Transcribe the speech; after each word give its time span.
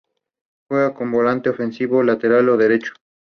Juega 0.67 0.95
como 0.95 1.17
volante 1.17 1.51
ofensivo 1.51 1.97
o 1.99 2.03
lateral 2.03 2.57
derecho. 2.57 2.93